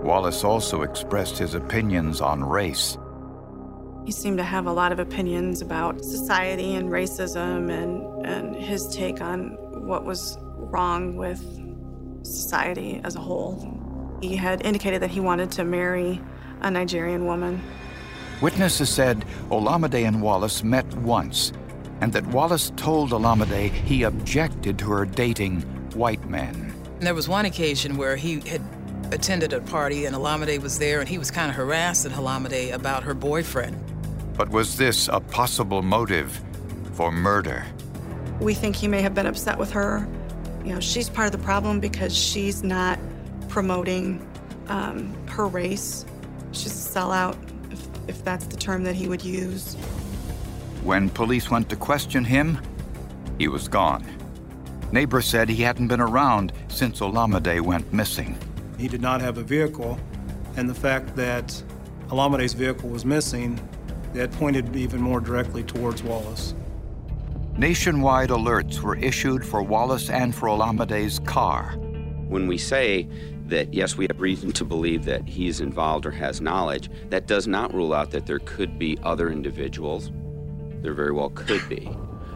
Wallace 0.02 0.44
also 0.44 0.82
expressed 0.82 1.36
his 1.36 1.54
opinions 1.54 2.20
on 2.20 2.42
race. 2.42 2.96
He 4.04 4.10
seemed 4.12 4.38
to 4.38 4.44
have 4.44 4.66
a 4.66 4.72
lot 4.72 4.90
of 4.90 4.98
opinions 4.98 5.62
about 5.62 6.04
society 6.04 6.74
and 6.74 6.90
racism 6.90 7.70
and, 7.70 8.26
and 8.26 8.56
his 8.56 8.88
take 8.88 9.20
on 9.20 9.56
what 9.86 10.04
was 10.04 10.36
wrong 10.56 11.16
with 11.16 11.40
society 12.24 13.00
as 13.04 13.14
a 13.14 13.20
whole. 13.20 14.18
He 14.20 14.36
had 14.36 14.64
indicated 14.64 15.02
that 15.02 15.10
he 15.10 15.20
wanted 15.20 15.52
to 15.52 15.64
marry 15.64 16.20
a 16.60 16.70
Nigerian 16.70 17.26
woman. 17.26 17.62
Witnesses 18.40 18.90
said 18.90 19.24
Olamide 19.50 20.06
and 20.06 20.20
Wallace 20.20 20.64
met 20.64 20.86
once, 20.94 21.52
and 22.00 22.12
that 22.12 22.26
Wallace 22.26 22.72
told 22.76 23.10
Olamide 23.10 23.70
he 23.70 24.02
objected 24.02 24.78
to 24.80 24.86
her 24.86 25.04
dating 25.06 25.60
white 25.94 26.28
men. 26.28 26.74
There 26.98 27.14
was 27.14 27.28
one 27.28 27.44
occasion 27.44 27.96
where 27.96 28.16
he 28.16 28.40
had 28.40 28.71
attended 29.12 29.52
a 29.52 29.60
party 29.60 30.06
and 30.06 30.16
Olamide 30.16 30.60
was 30.60 30.78
there 30.78 31.00
and 31.00 31.08
he 31.08 31.18
was 31.18 31.30
kind 31.30 31.50
of 31.50 31.56
harassing 31.56 32.12
Olamide 32.12 32.72
about 32.72 33.02
her 33.02 33.14
boyfriend. 33.14 33.78
But 34.36 34.48
was 34.48 34.76
this 34.76 35.08
a 35.08 35.20
possible 35.20 35.82
motive 35.82 36.40
for 36.94 37.12
murder? 37.12 37.64
We 38.40 38.54
think 38.54 38.74
he 38.74 38.88
may 38.88 39.02
have 39.02 39.14
been 39.14 39.26
upset 39.26 39.58
with 39.58 39.70
her. 39.72 40.06
You 40.64 40.74
know, 40.74 40.80
she's 40.80 41.08
part 41.08 41.26
of 41.26 41.32
the 41.32 41.44
problem 41.44 41.80
because 41.80 42.16
she's 42.16 42.62
not 42.62 42.98
promoting 43.48 44.26
um, 44.68 45.14
her 45.28 45.46
race. 45.46 46.06
She's 46.52 46.72
a 46.72 46.98
sellout 46.98 47.36
if 48.08 48.24
that's 48.24 48.46
the 48.46 48.56
term 48.56 48.84
that 48.84 48.94
he 48.94 49.08
would 49.08 49.24
use. 49.24 49.74
When 50.82 51.08
police 51.10 51.50
went 51.50 51.68
to 51.70 51.76
question 51.76 52.24
him, 52.24 52.58
he 53.38 53.48
was 53.48 53.68
gone. 53.68 54.04
Neighbors 54.90 55.26
said 55.26 55.48
he 55.48 55.62
hadn't 55.62 55.88
been 55.88 56.00
around 56.00 56.52
since 56.68 57.00
Olamide 57.00 57.60
went 57.60 57.92
missing. 57.92 58.36
He 58.82 58.88
did 58.88 59.00
not 59.00 59.20
have 59.20 59.38
a 59.38 59.44
vehicle, 59.44 59.96
and 60.56 60.68
the 60.68 60.74
fact 60.74 61.14
that 61.14 61.62
Olamide's 62.08 62.52
vehicle 62.52 62.88
was 62.88 63.04
missing, 63.04 63.60
that 64.12 64.32
pointed 64.32 64.74
even 64.74 65.00
more 65.00 65.20
directly 65.20 65.62
towards 65.62 66.02
Wallace. 66.02 66.56
Nationwide 67.56 68.30
alerts 68.30 68.80
were 68.80 68.96
issued 68.96 69.46
for 69.46 69.62
Wallace 69.62 70.10
and 70.10 70.34
for 70.34 70.48
Olamide's 70.48 71.20
car. 71.20 71.76
When 72.26 72.48
we 72.48 72.58
say 72.58 73.06
that 73.46 73.72
yes, 73.72 73.96
we 73.96 74.08
have 74.10 74.20
reason 74.20 74.50
to 74.50 74.64
believe 74.64 75.04
that 75.04 75.28
he's 75.28 75.60
involved 75.60 76.04
or 76.04 76.10
has 76.10 76.40
knowledge, 76.40 76.90
that 77.10 77.28
does 77.28 77.46
not 77.46 77.72
rule 77.72 77.94
out 77.94 78.10
that 78.10 78.26
there 78.26 78.40
could 78.40 78.80
be 78.80 78.98
other 79.04 79.30
individuals. 79.30 80.10
There 80.82 80.92
very 80.92 81.12
well 81.12 81.30
could 81.30 81.68
be. 81.68 81.88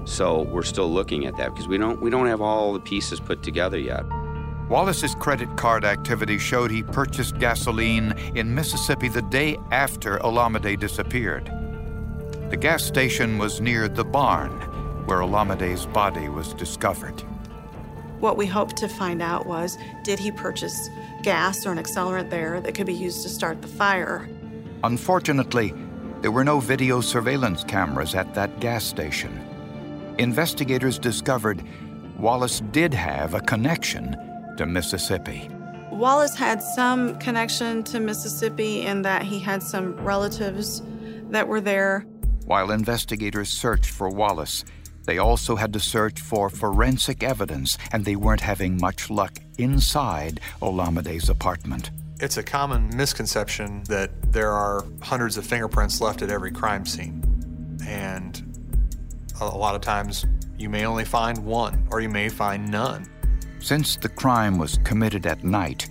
So 0.04 0.42
we're 0.42 0.62
still 0.62 0.88
looking 0.88 1.26
at 1.26 1.36
that 1.38 1.48
because 1.48 1.66
we 1.66 1.76
don't 1.76 2.00
we 2.00 2.08
don't 2.08 2.28
have 2.28 2.40
all 2.40 2.72
the 2.72 2.78
pieces 2.78 3.18
put 3.18 3.42
together 3.42 3.78
yet. 3.78 4.04
Wallace's 4.68 5.14
credit 5.14 5.56
card 5.56 5.85
activity 5.85 6.38
showed 6.38 6.73
he 6.73 6.82
purchased 6.82 7.38
gasoline 7.38 8.12
in 8.35 8.52
Mississippi 8.52 9.08
the 9.08 9.23
day 9.23 9.56
after 9.70 10.18
Olamide 10.18 10.80
disappeared. 10.80 11.46
The 12.50 12.56
gas 12.56 12.82
station 12.82 13.38
was 13.38 13.61
near 13.61 13.87
the 13.88 14.04
barn 14.04 14.50
where 15.06 15.20
Olamide's 15.20 15.87
body 15.87 16.28
was 16.28 16.52
discovered. 16.54 17.20
What 18.18 18.37
we 18.37 18.46
hoped 18.46 18.76
to 18.78 18.88
find 18.88 19.23
out 19.23 19.46
was 19.46 19.78
did 20.02 20.18
he 20.18 20.32
purchase 20.32 20.90
gas 21.23 21.64
or 21.64 21.70
an 21.70 21.78
accelerant 21.78 22.30
there 22.30 22.61
that 22.61 22.75
could 22.75 22.87
be 22.87 22.94
used 22.94 23.23
to 23.23 23.28
start 23.28 23.62
the 23.62 23.68
fire? 23.68 24.28
Unfortunately, 24.82 25.75
there 26.23 26.32
were 26.32 26.42
no 26.42 26.58
video 26.58 27.00
surveillance 27.00 27.62
cameras 27.62 28.16
at 28.16 28.35
that 28.35 28.58
gas 28.58 28.85
station. 28.85 29.40
Investigators 30.18 30.99
discovered 30.99 31.62
Wallace 32.18 32.61
did 32.73 32.92
have 32.94 33.35
a 33.35 33.40
connection 33.40 34.16
to 34.56 34.66
Mississippi. 34.66 35.48
Wallace 35.90 36.36
had 36.36 36.62
some 36.62 37.18
connection 37.18 37.82
to 37.84 38.00
Mississippi 38.00 38.82
in 38.82 39.02
that 39.02 39.22
he 39.22 39.38
had 39.38 39.62
some 39.62 39.96
relatives 39.96 40.82
that 41.30 41.48
were 41.48 41.60
there. 41.60 42.06
While 42.44 42.70
investigators 42.70 43.48
searched 43.48 43.90
for 43.90 44.08
Wallace, 44.08 44.64
they 45.04 45.18
also 45.18 45.56
had 45.56 45.72
to 45.72 45.80
search 45.80 46.20
for 46.20 46.50
forensic 46.50 47.22
evidence, 47.22 47.78
and 47.92 48.04
they 48.04 48.16
weren't 48.16 48.40
having 48.40 48.76
much 48.78 49.08
luck 49.08 49.38
inside 49.56 50.40
Olamide's 50.60 51.30
apartment. 51.30 51.90
It's 52.18 52.36
a 52.36 52.42
common 52.42 52.94
misconception 52.96 53.84
that 53.88 54.32
there 54.32 54.52
are 54.52 54.84
hundreds 55.02 55.36
of 55.36 55.46
fingerprints 55.46 56.00
left 56.00 56.22
at 56.22 56.30
every 56.30 56.50
crime 56.50 56.86
scene. 56.86 57.22
And 57.86 58.42
a 59.40 59.46
lot 59.46 59.75
of 59.75 59.80
times 59.80 60.26
you 60.58 60.68
may 60.68 60.86
only 60.86 61.04
find 61.04 61.38
one, 61.38 61.86
or 61.90 62.00
you 62.00 62.08
may 62.08 62.28
find 62.28 62.70
none. 62.70 63.08
Since 63.60 63.96
the 63.96 64.08
crime 64.08 64.58
was 64.58 64.78
committed 64.84 65.26
at 65.26 65.44
night, 65.44 65.88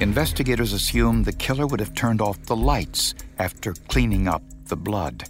investigators 0.00 0.72
assumed 0.72 1.24
the 1.24 1.32
killer 1.32 1.66
would 1.66 1.80
have 1.80 1.94
turned 1.94 2.20
off 2.20 2.42
the 2.42 2.56
lights 2.56 3.14
after 3.38 3.72
cleaning 3.88 4.28
up 4.28 4.42
the 4.66 4.76
blood 4.76 5.28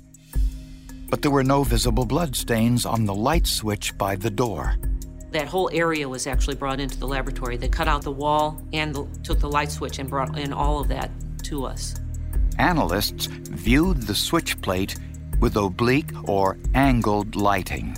but 1.09 1.23
there 1.23 1.31
were 1.31 1.45
no 1.45 1.63
visible 1.63 2.05
bloodstains 2.05 2.85
on 2.85 3.05
the 3.05 3.15
light 3.15 3.47
switch 3.47 3.97
by 3.97 4.17
the 4.17 4.31
door. 4.31 4.77
That 5.31 5.47
whole 5.47 5.71
area 5.73 6.09
was 6.09 6.27
actually 6.27 6.57
brought 6.57 6.81
into 6.81 6.99
the 6.99 7.07
laboratory. 7.07 7.57
They 7.57 7.69
cut 7.69 7.89
out 7.89 8.03
the 8.03 8.13
wall 8.13 8.61
and 8.73 8.95
the, 8.95 9.07
took 9.23 9.41
the 9.41 9.49
light 9.49 9.71
switch 9.71 9.99
and 9.99 10.09
brought 10.09 10.39
in 10.39 10.53
all 10.53 10.81
of 10.81 10.89
that 10.89 11.11
to 11.45 11.65
us. 11.65 11.95
Analysts 12.59 13.27
viewed 13.27 14.03
the 14.03 14.15
switch 14.15 14.61
plate 14.63 14.97
with 15.41 15.57
oblique 15.57 16.13
or 16.29 16.57
angled 16.75 17.37
lighting. 17.37 17.97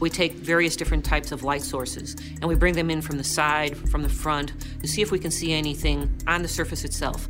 We 0.00 0.10
take 0.10 0.32
various 0.34 0.76
different 0.76 1.04
types 1.04 1.32
of 1.32 1.42
light 1.42 1.62
sources 1.62 2.16
and 2.40 2.44
we 2.44 2.54
bring 2.54 2.74
them 2.74 2.90
in 2.90 3.02
from 3.02 3.18
the 3.18 3.24
side, 3.24 3.76
from 3.90 4.02
the 4.02 4.08
front, 4.08 4.52
to 4.80 4.88
see 4.88 5.02
if 5.02 5.10
we 5.10 5.18
can 5.18 5.30
see 5.30 5.52
anything 5.52 6.10
on 6.26 6.42
the 6.42 6.48
surface 6.48 6.84
itself. 6.84 7.28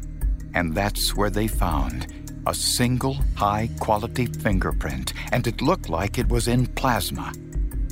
And 0.55 0.75
that's 0.75 1.15
where 1.15 1.31
they 1.31 1.47
found 1.47 2.13
a 2.47 2.55
single 2.55 3.15
high 3.37 3.69
quality 3.79 4.27
fingerprint, 4.27 5.13
and 5.33 5.47
it 5.47 5.61
looked 5.61 5.89
like 5.91 6.19
it 6.19 6.29
was 6.29 6.49
in 6.49 6.67
plasma. 6.67 7.33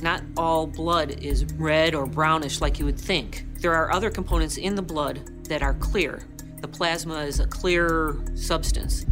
Not 0.01 0.23
all 0.35 0.65
blood 0.65 1.11
is 1.21 1.45
red 1.55 1.93
or 1.93 2.07
brownish 2.07 2.59
like 2.59 2.79
you 2.79 2.85
would 2.85 2.99
think. 2.99 3.45
There 3.61 3.73
are 3.73 3.91
other 3.91 4.09
components 4.09 4.57
in 4.57 4.75
the 4.75 4.81
blood 4.81 5.45
that 5.45 5.61
are 5.61 5.75
clear. 5.75 6.23
The 6.61 6.67
plasma 6.67 7.19
is 7.19 7.39
a 7.39 7.45
clear 7.45 8.15
substance. 8.35 9.05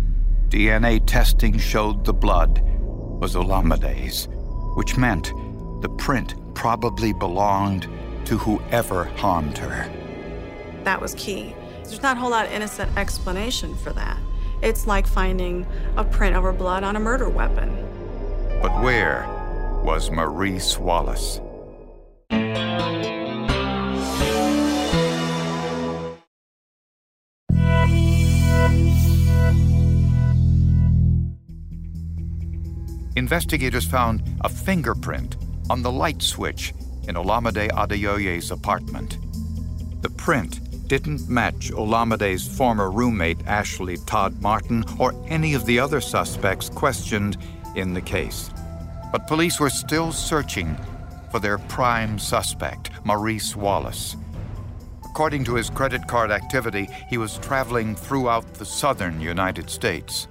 DNA 0.50 1.02
testing 1.06 1.58
showed 1.58 2.06
the 2.06 2.14
blood 2.14 2.62
was 3.20 3.36
Olamide's, 3.36 4.28
which 4.76 4.98
meant 4.98 5.32
the 5.82 5.90
print 5.90 6.36
probably 6.54 7.14
belonged 7.14 7.88
to 8.26 8.38
whoever 8.38 9.04
harmed 9.04 9.58
her. 9.58 9.92
That 10.84 11.02
was 11.02 11.14
key. 11.16 11.56
There's 11.84 12.02
not 12.02 12.18
a 12.18 12.20
whole 12.20 12.32
lot 12.32 12.46
of 12.46 12.52
innocent 12.52 12.96
explanation 12.98 13.76
for 13.76 13.92
that. 13.94 14.18
It's 14.62 14.88
like 14.88 15.06
finding 15.06 15.66
a 15.98 16.04
print 16.04 16.36
of 16.36 16.44
her 16.44 16.54
blood 16.54 16.84
on 16.84 16.96
a 16.96 17.00
murder 17.00 17.30
weapon. 17.30 17.70
But 18.62 18.82
where 18.82 19.28
was 19.84 20.10
Maurice 20.10 20.80
Wallace? 20.80 21.40
Investigators 33.18 33.86
found 33.86 34.24
a 34.42 34.50
fingerprint 34.50 35.38
on 35.70 35.82
the 35.82 35.92
light 35.92 36.22
switch 36.22 36.74
in 37.08 37.16
Olamide 37.16 37.72
Adeoye's 37.72 38.52
apartment. 38.52 39.18
The 40.02 40.10
print 40.10 40.88
didn't 40.88 41.28
match 41.28 41.72
Olamide's 41.72 42.48
former 42.48 42.92
roommate 42.92 43.46
Ashley 43.48 43.98
Todd 44.06 44.40
Martin 44.42 44.84
or 45.00 45.14
any 45.28 45.54
of 45.56 45.66
the 45.66 45.80
other 45.80 46.00
suspects 46.00 46.70
questioned 46.70 47.38
in 47.76 47.94
the 47.94 48.02
case. 48.02 48.52
But 49.12 49.28
police 49.28 49.60
were 49.60 49.70
still 49.70 50.12
searching 50.12 50.78
for 51.32 51.40
their 51.40 51.58
prime 51.58 52.20
suspect, 52.20 52.92
Maurice 53.04 53.56
Wallace. 53.56 54.16
According 55.06 55.46
to 55.46 55.56
his 55.56 55.70
credit 55.70 56.08
card 56.08 56.30
activity, 56.30 56.88
he 57.10 57.18
was 57.18 57.38
traveling 57.40 57.96
throughout 57.96 58.54
the 58.56 58.66
southern 58.66 59.20
United 59.22 59.70
States. 59.70 60.28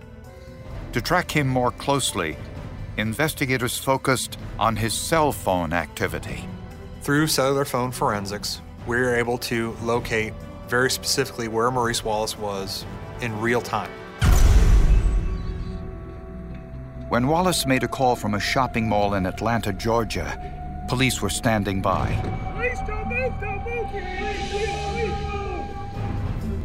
To 0.93 1.01
track 1.01 1.31
him 1.31 1.49
more 1.49 1.73
closely, 1.73 2.37
investigators 2.97 3.79
focused 3.79 4.39
on 4.59 4.77
his 4.77 4.95
cell 4.95 5.33
phone 5.33 5.73
activity. 5.73 6.49
Through 7.03 7.27
cellular 7.27 7.65
phone 7.65 7.91
forensics, 7.91 8.61
we 8.87 8.97
were 8.97 9.15
able 9.15 9.39
to 9.39 9.77
locate 9.83 10.33
very 10.69 10.91
specifically 10.91 11.49
where 11.49 11.71
Maurice 11.71 12.05
Wallace 12.05 12.39
was 12.39 12.85
in 13.21 13.39
real 13.41 13.61
time. 13.61 13.91
When 17.09 17.29
Wallace 17.29 17.67
made 17.67 17.83
a 17.83 17.89
call 17.89 18.17
from 18.17 18.35
a 18.35 18.41
shopping 18.41 18.89
mall 18.89 19.15
in 19.15 19.27
Atlanta, 19.27 19.73
Georgia, 19.73 20.87
police 20.89 21.21
were 21.21 21.31
standing 21.31 21.81
by. 21.81 22.09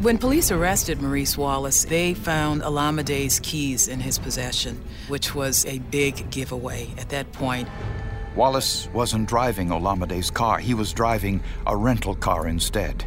When 0.01 0.18
police 0.18 0.50
arrested 0.50 1.01
Maurice 1.01 1.38
Wallace, 1.38 1.84
they 1.84 2.13
found 2.13 2.62
Olamide's 2.62 3.41
keys 3.41 3.89
in 3.89 4.00
his 4.00 4.18
possession, 4.18 4.82
which 5.10 5.36
was 5.36 5.65
a 5.65 5.79
big 5.79 6.32
giveaway 6.32 6.88
at 6.98 7.10
that 7.10 7.29
point. 7.34 7.68
Wallace 8.34 8.88
wasn't 8.94 9.27
driving 9.27 9.68
Olamide's 9.68 10.32
car, 10.32 10.58
he 10.58 10.74
was 10.74 10.94
driving 10.94 11.44
a 11.68 11.75
rental 11.75 12.15
car 12.15 12.48
instead. 12.48 13.03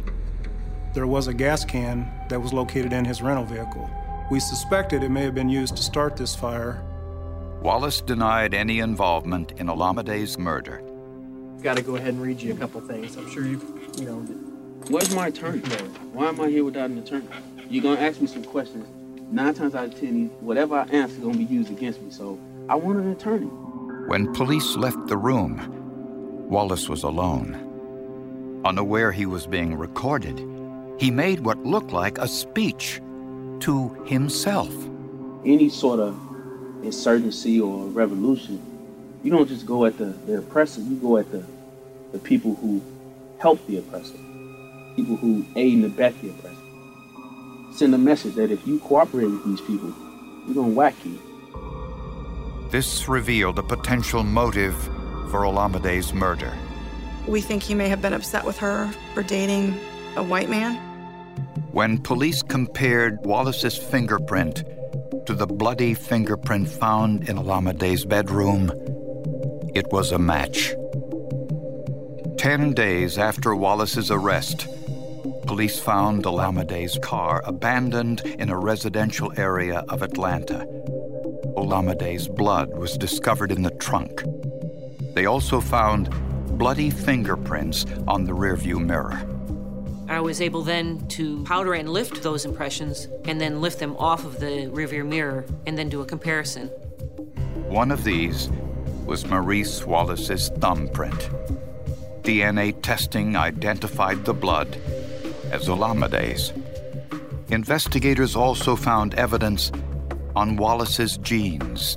There 0.93 1.07
was 1.07 1.27
a 1.27 1.33
gas 1.33 1.65
can 1.65 2.07
that 2.29 2.39
was 2.39 2.53
located 2.53 2.93
in 2.93 3.05
his 3.05 3.23
rental 3.23 3.45
vehicle. 3.45 3.89
We 4.29 4.39
suspected 4.39 5.01
it 5.01 5.09
may 5.09 5.23
have 5.23 5.33
been 5.33 5.49
used 5.49 5.75
to 5.77 5.81
start 5.81 6.15
this 6.15 6.35
fire. 6.35 6.79
Wallace 7.63 8.01
denied 8.01 8.53
any 8.53 8.81
involvement 8.81 9.53
in 9.53 9.65
Olamide's 9.65 10.37
murder. 10.37 10.83
Got 11.63 11.77
to 11.77 11.81
go 11.81 11.95
ahead 11.95 12.09
and 12.09 12.21
read 12.21 12.39
you 12.39 12.53
a 12.53 12.55
couple 12.55 12.81
things. 12.81 13.17
I'm 13.17 13.31
sure 13.31 13.47
you've, 13.47 13.63
you 13.97 14.05
know. 14.05 14.42
Where's 14.89 15.15
my 15.15 15.27
attorney? 15.27 15.59
Why 16.11 16.27
am 16.27 16.41
I 16.41 16.49
here 16.49 16.65
without 16.65 16.89
an 16.89 16.97
attorney? 16.97 17.27
You're 17.69 17.83
gonna 17.83 18.01
ask 18.01 18.19
me 18.19 18.27
some 18.27 18.43
questions. 18.43 18.85
Nine 19.31 19.53
times 19.53 19.75
out 19.75 19.85
of 19.85 19.97
ten, 19.97 20.27
whatever 20.41 20.75
I 20.75 20.83
answer 20.87 21.15
is 21.15 21.19
gonna 21.19 21.37
be 21.37 21.45
used 21.45 21.71
against 21.71 22.01
me. 22.01 22.11
So 22.11 22.37
I 22.67 22.75
want 22.75 22.99
an 22.99 23.09
attorney. 23.09 23.47
When 24.07 24.33
police 24.33 24.75
left 24.75 25.07
the 25.07 25.15
room, 25.15 26.49
Wallace 26.49 26.89
was 26.89 27.03
alone. 27.03 28.61
Unaware 28.65 29.13
he 29.13 29.25
was 29.25 29.47
being 29.47 29.73
recorded, 29.75 30.45
he 30.99 31.09
made 31.11 31.39
what 31.39 31.59
looked 31.59 31.91
like 31.91 32.17
a 32.17 32.27
speech 32.27 33.01
to 33.61 33.89
himself. 34.05 34.73
Any 35.45 35.69
sort 35.69 36.01
of 36.01 36.13
insurgency 36.83 37.61
or 37.61 37.85
revolution, 37.85 38.61
you 39.23 39.31
don't 39.31 39.47
just 39.47 39.65
go 39.65 39.85
at 39.85 39.97
the, 39.97 40.13
the 40.25 40.39
oppressor, 40.39 40.81
you 40.81 40.97
go 40.97 41.15
at 41.17 41.31
the, 41.31 41.45
the 42.11 42.19
people 42.19 42.55
who 42.55 42.81
help 43.39 43.65
the 43.67 43.77
oppressor, 43.77 44.17
people 44.95 45.15
who 45.15 45.45
aid 45.55 45.75
and 45.75 45.85
abet 45.85 46.19
the 46.21 46.29
oppressor. 46.29 46.55
Send 47.71 47.95
a 47.95 47.97
message 47.97 48.35
that 48.35 48.51
if 48.51 48.65
you 48.67 48.79
cooperate 48.79 49.27
with 49.27 49.45
these 49.45 49.61
people, 49.61 49.93
we're 50.47 50.53
gonna 50.53 50.67
whack 50.67 50.95
you. 51.05 51.19
This 52.69 53.07
revealed 53.07 53.59
a 53.59 53.63
potential 53.63 54.23
motive 54.23 54.75
for 55.29 55.41
Olamide's 55.41 56.13
murder. 56.13 56.53
We 57.27 57.41
think 57.41 57.63
he 57.63 57.73
may 57.73 57.89
have 57.89 58.01
been 58.01 58.13
upset 58.13 58.45
with 58.45 58.57
her 58.57 58.91
for 59.13 59.23
dating 59.23 59.79
a 60.15 60.23
white 60.23 60.49
man. 60.49 60.75
When 61.71 61.97
police 61.97 62.41
compared 62.43 63.25
Wallace's 63.25 63.77
fingerprint 63.77 64.63
to 65.25 65.33
the 65.33 65.47
bloody 65.47 65.93
fingerprint 65.93 66.67
found 66.67 67.29
in 67.29 67.37
Olamide's 67.37 68.05
bedroom, 68.05 68.71
it 69.73 69.91
was 69.91 70.11
a 70.11 70.19
match. 70.19 70.73
Ten 72.37 72.73
days 72.73 73.17
after 73.17 73.55
Wallace's 73.55 74.11
arrest, 74.11 74.67
police 75.45 75.79
found 75.79 76.23
Olamide's 76.23 76.97
car 76.99 77.41
abandoned 77.45 78.21
in 78.39 78.49
a 78.49 78.57
residential 78.57 79.31
area 79.37 79.83
of 79.89 80.01
Atlanta. 80.01 80.65
Olamide's 81.55 82.27
blood 82.27 82.75
was 82.75 82.97
discovered 82.97 83.51
in 83.51 83.61
the 83.61 83.71
trunk. 83.71 84.23
They 85.13 85.25
also 85.25 85.59
found 85.59 86.09
bloody 86.57 86.89
fingerprints 86.89 87.85
on 88.07 88.23
the 88.23 88.33
rearview 88.33 88.83
mirror. 88.83 89.21
I 90.09 90.19
was 90.19 90.41
able 90.41 90.61
then 90.61 91.07
to 91.09 91.43
powder 91.43 91.73
and 91.73 91.89
lift 91.89 92.23
those 92.23 92.45
impressions 92.45 93.07
and 93.25 93.39
then 93.39 93.61
lift 93.61 93.79
them 93.79 93.95
off 93.97 94.25
of 94.25 94.39
the 94.39 94.69
rearview 94.71 95.05
mirror 95.05 95.45
and 95.65 95.77
then 95.77 95.89
do 95.89 96.01
a 96.01 96.05
comparison. 96.05 96.67
One 97.67 97.91
of 97.91 98.03
these 98.03 98.49
was 99.05 99.25
Maurice 99.25 99.85
Wallace's 99.85 100.49
thumbprint. 100.59 101.29
DNA 102.21 102.79
testing 102.81 103.35
identified 103.35 104.23
the 104.23 104.33
blood 104.33 104.77
as 105.53 105.67
Olamide's. 105.67 106.51
Investigators 107.49 108.35
also 108.35 108.75
found 108.75 109.13
evidence 109.13 109.71
on 110.35 110.57
Wallace's 110.57 111.17
jeans. 111.17 111.95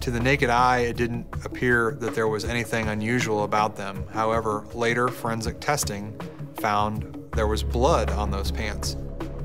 To 0.00 0.10
the 0.10 0.20
naked 0.20 0.50
eye, 0.50 0.80
it 0.80 0.96
didn't 0.96 1.26
appear 1.44 1.96
that 2.00 2.14
there 2.14 2.28
was 2.28 2.44
anything 2.44 2.88
unusual 2.88 3.44
about 3.44 3.76
them. 3.76 4.04
However, 4.12 4.64
later 4.74 5.08
forensic 5.08 5.60
testing 5.60 6.14
found 6.58 7.16
there 7.32 7.46
was 7.46 7.62
blood 7.62 8.10
on 8.10 8.30
those 8.30 8.50
pants. 8.50 8.96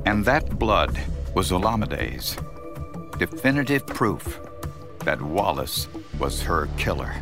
And 0.06 0.26
that 0.26 0.60
blood 0.60 1.00
was 1.34 1.52
Olamide's. 1.52 2.38
Definitive 3.18 3.88
proof 3.88 4.39
that 5.06 5.22
Wallace 5.22 5.88
was 6.20 6.41
her 6.41 6.68
killer. 6.78 7.13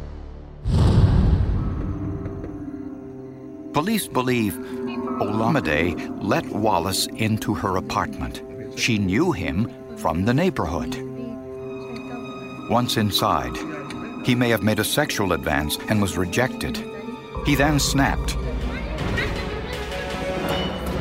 Police 3.74 4.08
believe 4.08 4.56
Olamide 5.24 6.22
let 6.22 6.46
Wallace 6.48 7.08
into 7.08 7.54
her 7.54 7.78
apartment. 7.78 8.42
She 8.78 8.98
knew 8.98 9.32
him 9.32 9.74
from 9.96 10.26
the 10.26 10.34
neighborhood. 10.34 10.98
Once 12.70 12.98
inside, 12.98 13.56
he 14.26 14.36
may 14.36 14.50
have 14.50 14.64
made 14.64 14.80
a 14.80 14.84
sexual 14.84 15.32
advance 15.32 15.78
and 15.88 16.02
was 16.02 16.18
rejected. 16.18 16.78
He 17.46 17.56
then 17.56 17.80
snapped. 17.80 18.32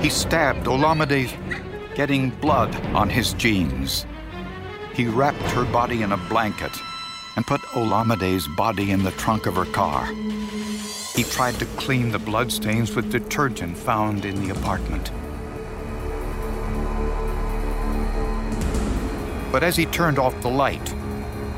He 0.00 0.08
stabbed 0.08 0.66
Olamide, 0.66 1.28
getting 1.96 2.30
blood 2.30 2.74
on 2.94 3.10
his 3.10 3.32
jeans. 3.34 4.06
He 4.94 5.06
wrapped 5.06 5.50
her 5.50 5.64
body 5.64 6.02
in 6.02 6.12
a 6.12 6.28
blanket 6.28 6.72
and 7.36 7.46
put 7.46 7.60
Olamide's 7.74 8.48
body 8.48 8.90
in 8.90 9.02
the 9.02 9.10
trunk 9.12 9.46
of 9.46 9.56
her 9.56 9.64
car. 9.66 10.06
He 11.14 11.24
tried 11.24 11.58
to 11.58 11.66
clean 11.76 12.10
the 12.10 12.18
bloodstains 12.18 12.94
with 12.94 13.12
detergent 13.12 13.76
found 13.76 14.24
in 14.24 14.42
the 14.42 14.50
apartment. 14.50 15.10
But 19.52 19.62
as 19.62 19.76
he 19.76 19.84
turned 19.86 20.18
off 20.18 20.40
the 20.40 20.48
light, 20.48 20.94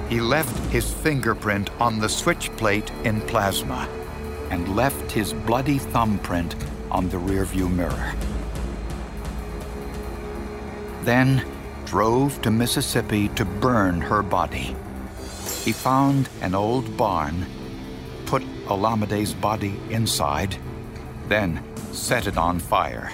he 0.08 0.20
left 0.20 0.56
his 0.72 0.92
fingerprint 0.92 1.70
on 1.80 1.98
the 1.98 2.08
switch 2.08 2.50
plate 2.56 2.90
in 3.04 3.20
plasma 3.22 3.88
and 4.50 4.76
left 4.76 5.12
his 5.12 5.32
bloody 5.32 5.78
thumbprint 5.78 6.56
on 6.90 7.08
the 7.08 7.16
rearview 7.16 7.72
mirror. 7.72 8.12
Then 11.02 11.44
drove 11.84 12.40
to 12.42 12.50
Mississippi 12.50 13.28
to 13.30 13.44
burn 13.44 14.00
her 14.00 14.22
body. 14.22 14.76
He 15.64 15.72
found 15.72 16.28
an 16.42 16.54
old 16.54 16.94
barn, 16.94 17.46
put 18.26 18.42
Olamide's 18.66 19.32
body 19.32 19.80
inside, 19.88 20.58
then 21.28 21.64
set 21.90 22.26
it 22.26 22.36
on 22.36 22.58
fire. 22.58 23.10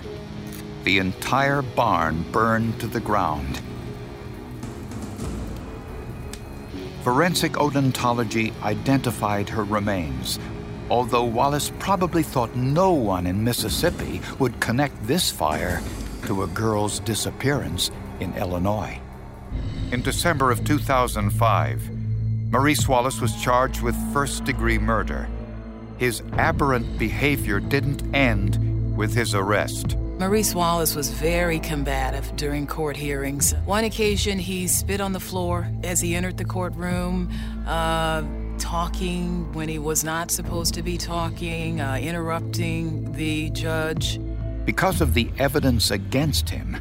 The 0.82 0.98
entire 0.98 1.62
barn 1.62 2.24
burned 2.32 2.80
to 2.80 2.88
the 2.88 2.98
ground. 2.98 3.60
Forensic 7.04 7.52
odontology 7.52 8.52
identified 8.62 9.48
her 9.48 9.62
remains, 9.62 10.40
although 10.90 11.24
Wallace 11.24 11.70
probably 11.78 12.24
thought 12.24 12.56
no 12.56 12.92
one 12.92 13.28
in 13.28 13.44
Mississippi 13.44 14.20
would 14.40 14.58
connect 14.58 15.06
this 15.06 15.30
fire 15.30 15.80
to 16.26 16.42
a 16.42 16.48
girl's 16.48 16.98
disappearance 16.98 17.92
in 18.18 18.34
Illinois. 18.34 19.00
In 19.92 20.02
December 20.02 20.50
of 20.50 20.64
2005, 20.64 21.99
Maurice 22.50 22.88
Wallace 22.88 23.20
was 23.20 23.40
charged 23.40 23.80
with 23.80 23.94
first 24.12 24.42
degree 24.42 24.76
murder. 24.76 25.28
His 25.98 26.20
aberrant 26.32 26.98
behavior 26.98 27.60
didn't 27.60 28.02
end 28.12 28.96
with 28.96 29.14
his 29.14 29.36
arrest. 29.36 29.96
Maurice 30.18 30.52
Wallace 30.52 30.96
was 30.96 31.10
very 31.10 31.60
combative 31.60 32.34
during 32.34 32.66
court 32.66 32.96
hearings. 32.96 33.54
One 33.66 33.84
occasion, 33.84 34.40
he 34.40 34.66
spit 34.66 35.00
on 35.00 35.12
the 35.12 35.20
floor 35.20 35.68
as 35.84 36.00
he 36.00 36.16
entered 36.16 36.38
the 36.38 36.44
courtroom, 36.44 37.30
uh, 37.68 38.24
talking 38.58 39.52
when 39.52 39.68
he 39.68 39.78
was 39.78 40.02
not 40.02 40.32
supposed 40.32 40.74
to 40.74 40.82
be 40.82 40.98
talking, 40.98 41.80
uh, 41.80 41.98
interrupting 42.02 43.12
the 43.12 43.50
judge. 43.50 44.18
Because 44.64 45.00
of 45.00 45.14
the 45.14 45.30
evidence 45.38 45.92
against 45.92 46.50
him, 46.50 46.76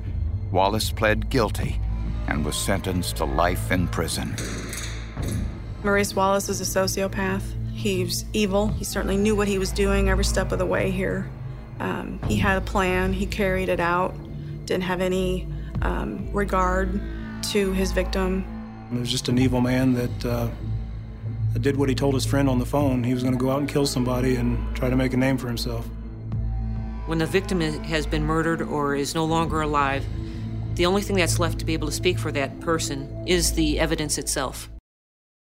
Wallace 0.51 0.89
pled 0.89 1.29
guilty 1.29 1.79
and 2.27 2.43
was 2.43 2.57
sentenced 2.57 3.17
to 3.17 3.25
life 3.25 3.71
in 3.71 3.87
prison. 3.87 4.35
Maurice 5.83 6.13
Wallace 6.13 6.49
is 6.49 6.59
a 6.59 6.63
sociopath. 6.79 7.43
He's 7.73 8.25
evil. 8.33 8.67
He 8.67 8.83
certainly 8.83 9.15
knew 9.15 9.35
what 9.35 9.47
he 9.47 9.57
was 9.57 9.71
doing 9.71 10.09
every 10.09 10.25
step 10.25 10.51
of 10.51 10.59
the 10.59 10.65
way 10.65 10.91
here. 10.91 11.29
Um, 11.79 12.19
he 12.27 12.35
had 12.35 12.57
a 12.57 12.61
plan, 12.61 13.13
he 13.13 13.25
carried 13.25 13.69
it 13.69 13.79
out, 13.79 14.13
didn't 14.65 14.83
have 14.83 14.99
any 14.99 15.47
um, 15.81 16.29
regard 16.33 16.99
to 17.51 17.71
his 17.71 17.93
victim. 17.93 18.43
He 18.91 18.99
was 18.99 19.09
just 19.09 19.29
an 19.29 19.37
evil 19.37 19.61
man 19.61 19.93
that, 19.93 20.25
uh, 20.25 20.49
that 21.53 21.61
did 21.61 21.77
what 21.77 21.87
he 21.87 21.95
told 21.95 22.13
his 22.13 22.25
friend 22.25 22.49
on 22.49 22.59
the 22.59 22.65
phone. 22.65 23.01
He 23.01 23.13
was 23.13 23.23
going 23.23 23.37
to 23.37 23.39
go 23.39 23.49
out 23.49 23.59
and 23.59 23.69
kill 23.69 23.85
somebody 23.85 24.35
and 24.35 24.75
try 24.75 24.89
to 24.89 24.97
make 24.97 25.13
a 25.13 25.17
name 25.17 25.37
for 25.37 25.47
himself. 25.47 25.85
When 27.05 27.19
the 27.19 27.25
victim 27.25 27.61
has 27.61 28.05
been 28.05 28.25
murdered 28.25 28.61
or 28.61 28.95
is 28.95 29.15
no 29.15 29.23
longer 29.23 29.61
alive, 29.61 30.05
the 30.75 30.85
only 30.85 31.01
thing 31.01 31.15
that's 31.15 31.39
left 31.39 31.59
to 31.59 31.65
be 31.65 31.73
able 31.73 31.87
to 31.87 31.93
speak 31.93 32.19
for 32.19 32.33
that 32.33 32.59
person 32.59 33.23
is 33.25 33.53
the 33.53 33.79
evidence 33.79 34.17
itself. 34.17 34.69